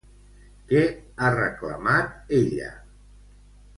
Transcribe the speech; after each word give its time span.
Què 0.71 0.81
ha 1.21 1.29
reclamat 1.35 2.35
ella? 2.41 2.71